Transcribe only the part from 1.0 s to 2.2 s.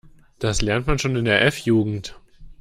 in der F-Jugend.